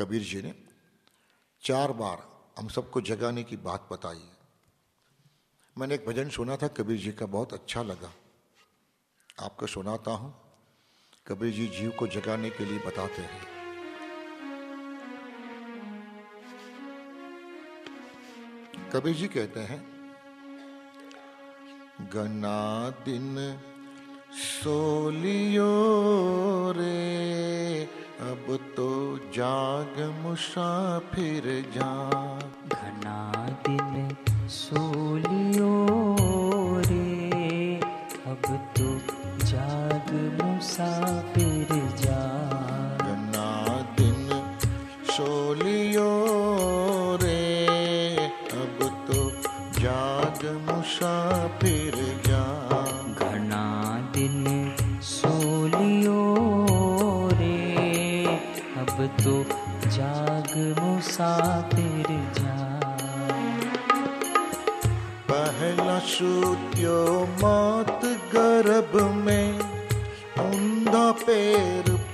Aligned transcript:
कबीर 0.00 0.22
जी 0.22 0.42
ने 0.42 0.54
चार 1.62 1.92
बार 1.92 2.48
हम 2.58 2.68
सबको 2.68 3.00
जगाने 3.00 3.42
की 3.42 3.56
बात 3.56 3.88
बताई 3.92 4.22
मैंने 5.78 5.94
एक 5.94 6.06
भजन 6.06 6.28
सुना 6.28 6.56
था, 6.56 6.68
कबीर 6.68 6.98
जी 6.98 7.12
का 7.12 7.26
बहुत 7.26 7.52
अच्छा 7.52 7.82
लगा। 7.82 8.12
आपको 9.40 9.66
सुनाता 9.66 10.10
हूँ। 10.10 10.34
कबीर 11.26 11.52
जी 11.52 11.66
जीव 11.66 11.90
को 11.90 12.06
जगाने 12.06 12.50
के 12.50 12.64
लिए 12.64 12.78
बताते 12.78 13.22
हैं। 13.22 13.42
कबीर 18.90 19.14
जी 19.14 19.28
कहते 19.28 19.60
हैं 19.60 19.80
गना 22.12 22.90
दिन 22.90 23.60
सोलियो 24.32 25.72
रे 26.76 27.99
अब 28.20 28.46
तो 28.76 28.86
जाग 29.34 29.94
मुसाफिर 30.22 31.44
जा 31.74 31.92
घना 32.76 33.20
दिन 33.66 34.16
सोलियो 34.56 35.70
रे 36.88 37.80
अब 38.32 38.44
तो 38.76 38.88
जाग 39.46 40.12
मुसाफिर 40.42 41.79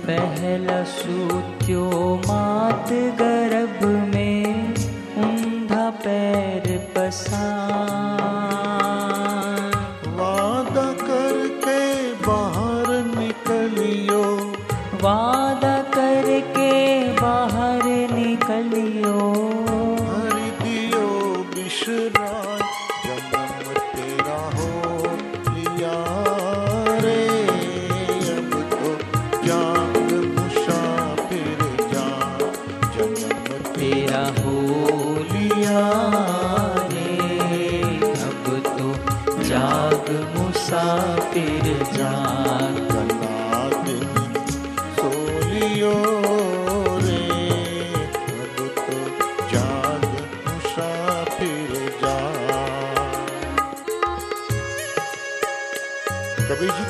पहला 0.06 0.84
सूत्यो 0.84 2.22
मात 2.28 2.92
गर्भ 2.92 3.97
पैर 7.10 8.47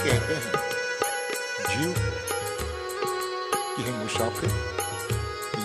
कहते 0.08 0.34
हैं 0.34 0.52
जीव 1.64 1.94
कि 3.74 3.82
है 3.82 3.90
मुसाफिर 3.92 4.50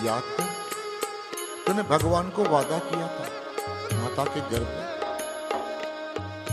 याद 0.05 0.23
कर 0.31 0.47
तूने 1.67 1.83
भगवान 1.89 2.29
को 2.29 2.43
वादा 2.43 2.79
किया 2.79 3.07
था, 3.07 3.27
माता 3.93 4.23
के 4.25 4.41
गर्भ 4.49 4.69
में। 4.69 4.87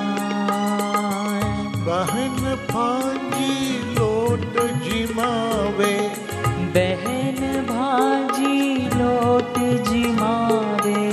बहन 1.86 2.54
भांजी 2.70 3.78
लोट 3.78 4.54
जिमावे। 4.82 6.08
बहन 6.76 7.64
भाजी 7.64 8.76
लोट 8.76 9.58
जिमावे। 9.88 11.12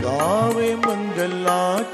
गावे 0.00 0.74
मंगलाचार 0.74 1.91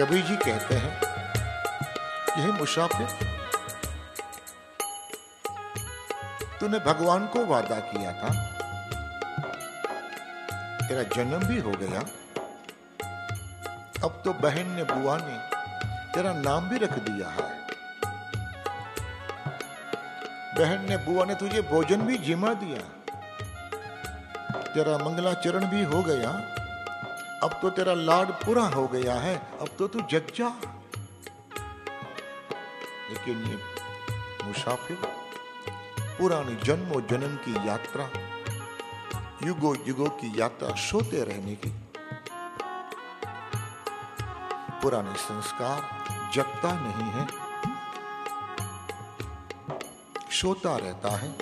कबीर 0.00 0.24
जी 0.24 0.36
कहते 0.36 0.74
हैं 0.74 1.00
कि 2.34 2.40
हे। 2.40 2.52
मुसाफिर 2.52 3.08
तूने 6.60 6.78
भगवान 6.78 7.26
को 7.26 7.46
वादा 7.46 7.80
किया 7.80 8.12
था। 8.12 8.28
तेरा 10.88 11.02
जन्म 11.02 11.44
भी 11.44 11.58
हो 11.58 11.70
गया। 11.70 12.00
अब 14.04 14.22
तो 14.24 14.32
बहन 14.32 14.70
ने, 14.70 14.84
बुआ 14.84 15.18
ने 15.18 15.38
तेरा 16.14 16.32
नाम 16.32 16.68
भी 16.68 16.78
रख 16.78 16.92
दिया 16.92 17.28
है। 17.28 17.60
बहन 20.58 20.90
ने, 20.90 20.96
बुआ 20.96 21.24
ने 21.24 21.34
तुझे 21.34 21.62
भोजन 21.62 22.02
भी 22.02 22.18
जिमा 22.18 22.54
दिया। 22.54 22.78
तेरा 24.62 24.98
मंगलाचरण 24.98 25.64
भी 25.66 25.82
हो 25.82 26.02
गया। 26.02 26.53
अब 27.44 27.52
तो 27.62 27.70
तेरा 27.70 27.94
लाड 27.94 28.30
पूरा 28.30 28.64
हो 28.64 28.86
गया 28.88 29.14
है, 29.14 29.36
अब 29.60 29.68
तो 29.78 29.88
तू 29.88 30.00
जग 30.00 30.26
जा। 30.36 30.48
लेकिन 33.10 33.44
ये 33.46 33.58
मुसाफिर, 34.44 34.96
पुरानी 36.18 36.54
जन्मों 36.56 37.00
जन्म 37.00 37.36
की 37.36 37.68
यात्रा 37.68 38.08
युगो 39.42 39.74
युगो 39.74 40.08
की 40.08 40.40
यात्रा 40.40 40.74
सोते 40.74 41.24
रहने 41.24 41.54
की। 41.54 41.72
पुराने 44.82 45.14
संस्कार 45.14 45.78
जगता 46.32 46.72
नहीं 46.72 47.10
है, 47.12 47.26
सोता 50.32 50.76
रहता 50.76 51.16
है। 51.16 51.32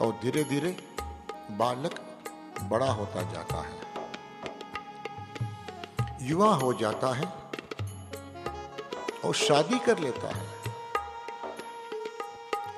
और 0.00 0.12
धीरे 0.22 0.44
धीरे 0.44 0.76
बालक 1.50 2.00
बड़ा 2.62 2.90
होता 2.92 3.22
जाता 3.22 3.56
है। 3.56 3.79
युवा 6.22 6.54
हो 6.54 6.72
जाता 6.72 7.14
है 7.14 7.32
और 9.24 9.34
शादी 9.34 9.78
कर 9.78 9.98
लेता 9.98 10.36
है। 10.36 10.46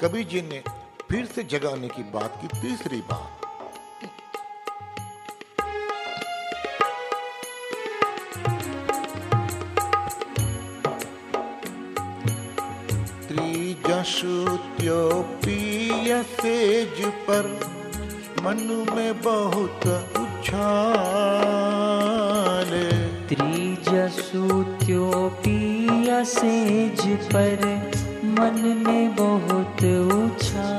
कबीर 0.01 0.27
जी 0.27 0.43
ने 0.43 0.63
फिर 1.11 1.27
से 1.27 1.45
जगाने 1.45 1.89
की 1.89 2.03
बात 2.03 2.39
की 2.43 2.61
तीसरी 2.61 3.01
बात 3.01 3.39
सेज 16.23 17.05
पर 17.05 17.61
मन 18.43 18.87
में 18.97 19.21
बहुत 19.21 19.87
उछाल। 20.17 23.02
सेज 26.25 27.01
पर 27.35 27.65
मन 28.25 28.85
में 28.87 29.17
बहुत 29.17 29.85
उछाल 30.13 30.73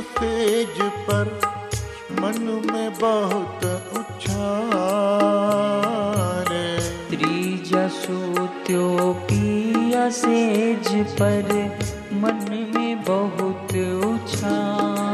सेज 0.00 0.82
पर 0.82 1.40
मन 2.20 2.68
में 2.72 2.92
बहुत 2.94 3.64
उछाल 3.98 4.98
त्योपिया 8.66 10.10
सेज 10.10 10.88
पर 11.20 11.52
मन 12.12 12.70
में 12.74 13.04
बहुत 13.04 13.76
उछाल 14.04 15.07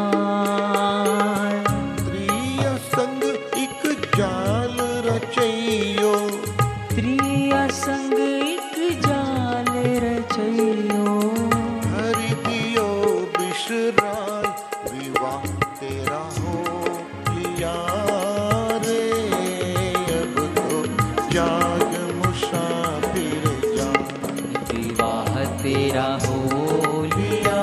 तेरा 25.75 26.07
हो 26.25 27.03
लिया 27.05 27.63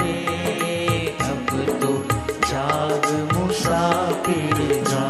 रे 0.00 0.16
अब 1.28 1.52
तो 1.82 1.92
जाग 2.48 3.06
मुसाफिर 3.34 4.82
जा। 4.90 5.06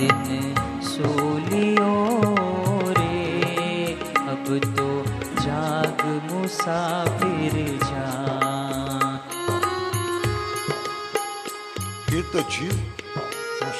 दिन 0.00 0.54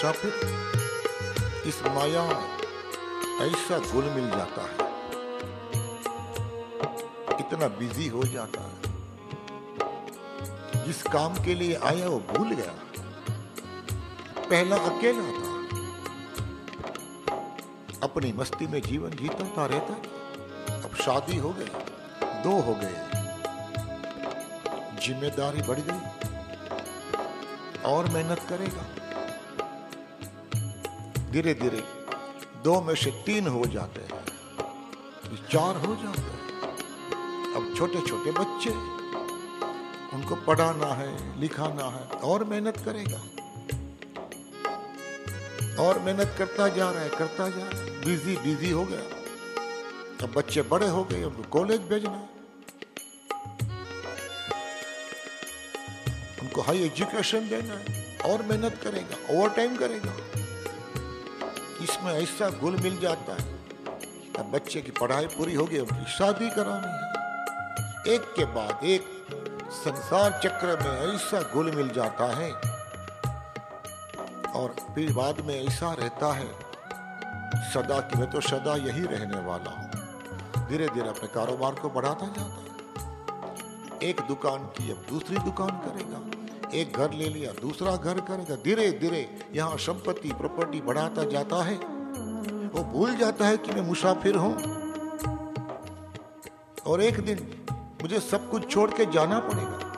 मुसाफिर 0.09 1.63
इस 1.67 1.83
माया 1.83 2.23
ऐसा 3.47 3.79
गुल 3.79 4.05
मिल 4.05 4.31
जाता 4.31 4.63
है। 4.63 4.77
इतना 7.41 7.69
बिज़ी 7.69 8.09
हो 8.09 8.25
जाता 8.25 8.61
है। 8.61 8.77
जिस 10.87 11.03
काम 11.03 11.35
के 11.35 11.55
लिए 11.55 11.75
आया 11.75 12.09
वो 12.09 12.19
भूल 12.19 12.49
गया। 12.51 12.73
पहला 14.51 14.77
अकेला 14.77 15.23
था। 15.23 15.53
अपनी 18.03 18.33
मस्ती 18.33 18.67
में 18.67 18.83
जीवन 18.83 19.11
जीता 19.11 19.45
था 19.45 19.67
रहता। 19.67 19.95
अब 20.75 20.97
शादी 21.05 21.37
हो 21.37 21.51
गई, 21.59 21.71
दो 22.43 22.61
हो 22.61 22.75
गए। 22.75 22.97
ज़िम्मेदारी 25.07 25.63
बढ़ 25.63 25.79
गई। 25.81 26.01
और 27.83 28.09
मेहनत 28.09 28.41
करेगा। 28.49 29.08
धीरे 31.33 31.55
धीरे 31.55 31.83
दो 32.65 32.81
में 32.81 32.95
से 32.95 33.11
तीन 33.11 33.47
हो 33.47 33.65
जाते 33.67 34.01
हैं। 34.01 34.25
चार 35.53 35.77
हो 35.77 35.97
जाते 35.97 36.21
हैं। 36.21 36.39
अब 37.55 37.75
छोटे 37.79 38.00
छोटे 38.00 38.31
बच्चे, 38.31 38.71
उनको 40.17 40.37
पढ़ाना 40.37 40.87
है, 40.87 41.41
लिखाना 41.41 41.85
है, 41.85 42.02
और 42.02 42.45
मेहनत 42.45 42.76
करेगा। 42.76 43.21
और 45.83 45.99
मेहनत 45.99 46.35
करता 46.38 46.69
जा 46.69 46.91
रहा 46.91 47.02
है, 47.02 47.09
करता 47.09 47.49
जा 47.50 47.69
रहा 47.69 47.83
है। 47.83 48.05
बिज़ी 48.05 48.37
बिज़ी 48.37 48.71
हो 48.71 48.85
गया। 48.85 49.00
अब 50.23 50.33
बच्चे 50.37 50.62
बड़े 50.62 50.88
हो 50.88 51.05
गए, 51.05 51.25
उनको 51.25 51.43
कॉलेज 51.43 51.81
भेजना 51.81 52.11
है। 52.11 52.29
उनको 56.43 56.61
हाई 56.61 56.83
एजुकेशन 56.83 57.49
देना 57.49 57.75
है, 57.75 58.19
और 58.33 58.43
मेहनत 58.43 58.81
करेगा 58.85 59.38
ओवर 59.38 59.49
टाइम 59.49 59.76
करेगा। 59.76 60.12
इसमें 61.80 62.12
ऐसा 62.12 62.49
गुल 62.61 62.76
मिल 62.76 62.99
जाता 63.00 63.32
है 63.32 63.56
अब 64.38 64.50
बच्चे 64.52 64.80
की 64.80 64.90
पढ़ाई 64.90 65.26
पूरी 65.26 65.54
होगी, 65.54 65.78
उनकी 65.78 66.11
शादी 66.12 66.49
करानी 66.50 66.92
है। 66.94 68.14
एक 68.14 68.23
के 68.37 68.44
बाद 68.54 68.85
एक 68.85 69.02
संसार 69.75 70.40
चक्र 70.44 70.76
में 70.82 71.14
ऐसा 71.14 71.40
गुल 71.54 71.70
मिल 71.75 71.88
जाता 71.88 72.26
है 72.37 72.50
और 74.52 74.75
फिर 74.94 75.12
बाद 75.12 75.40
में 75.40 75.54
ऐसा 75.56 75.92
रहता 75.92 76.32
है, 76.32 76.49
सदा 77.73 78.00
की 78.00 78.18
मैं 78.18 78.30
तो 78.30 78.40
सदा 78.40 78.75
यही 78.76 79.04
रहने 79.06 79.40
वाला 79.47 79.70
हूँ। 79.70 80.66
धीरे 80.68 80.88
धीरे 80.88 81.08
अपने 81.08 81.28
कारोबार 81.35 81.75
को 81.75 81.90
बढ़ाता 81.90 82.26
जाता 82.28 82.56
है। 82.56 82.66
एक 84.02 84.20
दुकान 84.20 84.64
की 84.76 84.90
अब 84.90 85.04
दूसरी 85.11 85.37
दुकान 85.38 85.70
करेगा। 85.85 86.18
एक 86.75 86.93
घर 86.93 87.13
ले 87.13 87.29
लिया, 87.29 87.53
दूसरा 87.53 87.97
घर 87.97 88.21
करेगा। 88.21 88.57
धीरे 88.57 88.91
धीरे, 88.91 89.49
यहाँ 89.53 89.77
संपत्ति 89.77 90.33
प्रॉपर्टी 90.33 90.81
बढ़ाता 90.81 91.25
जाता 91.25 91.63
है। 91.63 91.75
वो 92.69 92.85
भूल 92.85 93.17
जाता 93.17 93.47
है 93.47 93.57
कि 93.57 93.73
मैं 93.73 93.81
मुसाफिर 93.81 94.37
हूँ। 94.37 94.55
और 96.87 97.03
एक 97.03 97.21
दिन 97.21 97.67
मुझे 98.03 98.21
सब 98.21 98.51
कुछ 98.51 98.71
छोड़ 98.71 98.91
के 98.91 99.07
जाना 99.07 99.39
पड़ेगा। 99.41 99.89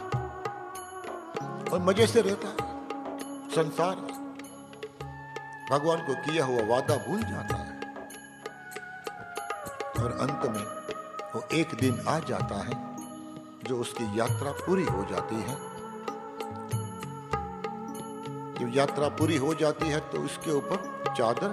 और 1.72 1.80
मज़े 1.80 2.06
से 2.06 2.20
रहता 2.20 2.48
है। 2.48 2.80
संसार 3.50 3.96
भगवान 5.70 5.98
को 5.98 6.14
किया 6.14 6.44
हुआ 6.44 6.62
वादा 6.62 6.96
भूल 6.96 7.20
जाता 7.20 7.56
है। 7.56 7.80
और 10.04 10.12
अंत 10.20 10.56
में 10.56 10.64
वो 11.34 11.48
एक 11.52 11.74
दिन 11.74 12.00
आ 12.08 12.18
जाता 12.18 12.54
है, 12.54 12.96
जो 13.64 13.80
उसकी 13.80 14.18
यात्रा 14.18 14.50
पूरी 14.50 14.84
हो 14.84 15.06
जाती 15.10 15.34
है। 15.34 15.69
जब 18.60 18.72
यात्रा 18.76 19.08
पूरी 19.08 19.36
हो 19.36 19.52
जाती 19.54 19.86
है 19.88 19.98
तो 20.10 20.18
उसके 20.18 20.50
ऊपर 20.50 21.14
चादर 21.18 21.50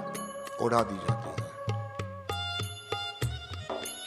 ओढ़ा 0.62 0.82
दी 0.82 0.96
जाती 0.96 1.30
है। 1.30 1.46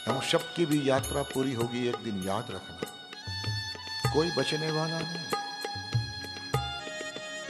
हम 0.06 0.20
सबकी 0.20 0.66
भी 0.66 0.78
यात्रा 0.88 1.22
पूरी 1.22 1.52
होगी, 1.52 1.88
एक 1.88 1.96
दिन 1.96 2.22
याद 2.22 2.46
रखना। 2.50 4.12
कोई 4.12 4.30
बचने 4.38 4.70
वाला 4.70 4.98
नहीं। 4.98 5.30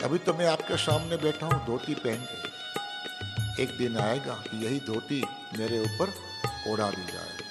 अभी 0.04 0.18
तो 0.18 0.34
मैं 0.34 0.46
आपके 0.46 0.76
सामने 0.76 1.16
बैठा 1.16 1.46
हूँ, 1.46 1.64
धोती 1.66 1.94
पहन 1.94 2.24
के। 2.24 3.62
एक 3.62 3.76
दिन 3.78 3.96
आएगा 3.98 4.34
कि 4.46 4.64
यही 4.64 4.80
धोती 4.80 5.22
मेरे 5.58 5.80
ऊपर 5.80 6.12
ओढ़ा 6.72 6.90
दी 6.90 7.04
जाएगी। 7.12 7.44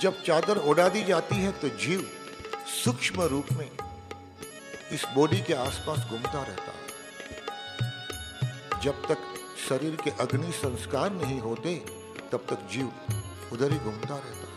जब 0.00 0.22
चादर 0.22 0.58
ओढ़ा 0.60 0.88
दी 0.88 1.04
जाती 1.04 1.36
है 1.36 1.52
तो 1.52 1.68
जीव 1.78 2.10
सूक्ष्म 2.84 3.22
रूप 3.22 3.46
में 3.52 3.68
इस 4.94 5.04
बॉडी 5.14 5.40
के 5.40 5.54
आसपास 5.54 5.98
घूमता 5.98 6.42
रहता। 6.42 6.72
जब 8.80 8.96
तक 9.06 9.18
शरीर 9.68 9.94
के 10.04 10.10
अग्नि 10.20 10.52
संस्कार 10.52 11.12
नहीं 11.12 11.38
होते, 11.40 11.74
तब 12.32 12.46
तक 12.50 12.58
जीव 12.72 12.92
उधर 13.52 13.72
ही 13.72 13.78
घूमता 13.78 14.14
रहता। 14.14 14.40
है 14.40 14.52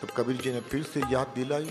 तो 0.00 0.06
कबीर 0.16 0.36
जी 0.36 0.52
ने 0.52 0.60
फिर 0.60 0.82
से 0.82 1.00
याद 1.10 1.28
दिलाई 1.34 1.66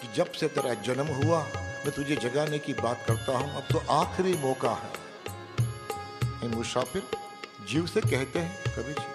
कि 0.00 0.12
जब 0.16 0.32
से 0.32 0.48
तेरा 0.48 0.74
जन्म 0.82 1.08
हुआ, 1.14 1.40
मैं 1.84 1.90
तुझे 1.90 2.16
जगाने 2.16 2.58
की 2.58 2.72
बात 2.74 3.04
करता 3.08 3.38
हूँ, 3.38 3.48
अब 3.56 3.64
तो 3.72 3.78
आखिरी 3.92 4.34
मौका 4.36 4.74
है। 4.74 6.48
मुसाफिर 6.48 7.02
जीव 7.68 7.86
से 7.86 8.00
कहते 8.00 8.38
हैं, 8.38 8.52
कबीर 8.66 8.96
जी, 8.98 9.08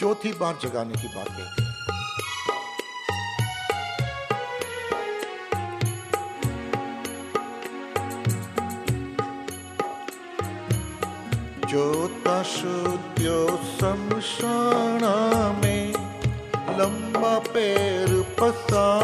चौथी 0.00 0.32
बार 0.32 0.58
जगाने 0.62 0.94
की 0.94 1.08
बात 1.08 1.28
कहते 1.28 1.42
हैं। 1.42 1.61
ज्योतषुद्यो 11.72 13.36
शमशाना 13.76 15.12
में 15.62 15.92
लंबा 16.78 17.38
पैर 17.38 18.10
पसारे। 18.40 18.98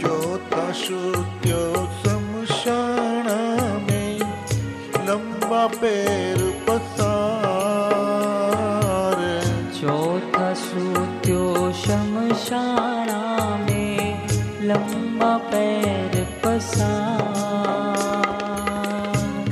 ज्योतषुद्यो 0.00 1.62
शमशाना 2.02 3.38
में 3.90 4.18
लंबा 5.08 5.66
पैर 5.66 6.43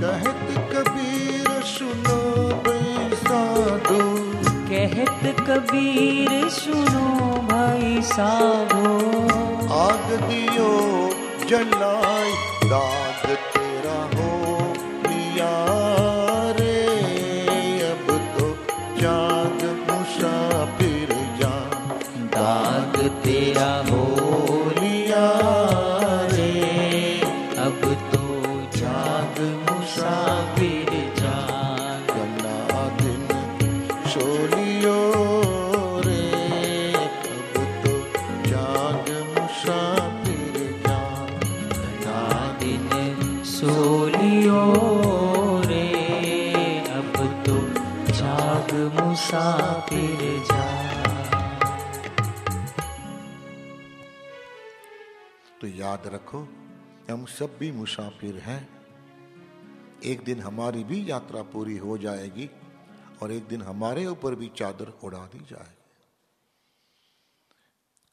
कहत 0.02 0.70
कबीर 0.72 1.62
सुनो 1.62 2.18
भाई 2.66 3.10
साधु। 3.14 4.00
कहत 4.72 5.40
कबीर 5.40 6.48
सुनो 6.48 7.06
भाई 7.52 8.02
साधो। 8.02 8.94
आग 9.74 10.06
दियो 10.28 10.72
जलाई 11.48 12.32
दाग 12.64 13.51
याद 55.82 56.06
रखो, 56.06 56.48
हम 57.10 57.26
सब 57.26 57.58
भी 57.58 57.72
मुसाफिर 57.72 58.38
हैं। 58.38 58.62
एक 60.04 60.24
दिन 60.24 60.40
हमारी 60.40 60.84
भी 60.84 61.10
यात्रा 61.10 61.42
पूरी 61.42 61.76
हो 61.76 61.98
जाएगी 61.98 62.50
और 63.22 63.32
एक 63.32 63.46
दिन 63.48 63.62
हमारे 63.62 64.06
ऊपर 64.06 64.34
भी 64.34 64.48
चादर 64.56 64.88
उड़ा 65.04 65.26
दी 65.26 65.38
जाएगी 65.38 65.80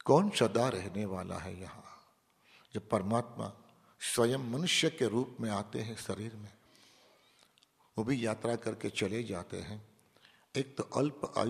कौन 0.05 0.29
सदा 0.29 0.69
रहने 0.69 1.05
वाला 1.05 1.38
है 1.38 1.61
यहाँ, 1.61 1.85
जब 2.73 2.89
परमात्मा 2.89 3.53
स्वयं 3.99 4.38
मनुष्य 4.38 4.89
के 4.89 5.07
रूप 5.07 5.38
में 5.41 5.49
आते 5.49 5.79
हैं 5.79 5.95
शरीर 5.95 6.35
में? 6.35 6.53
वो 7.97 8.03
भी 8.03 8.25
यात्रा 8.25 8.55
करके 8.55 8.89
चले 8.89 9.23
जाते 9.23 9.57
हैं। 9.57 9.81
एक 10.55 10.77
तो 10.77 10.83
अल्प 10.83 11.21
आयु 11.38 11.47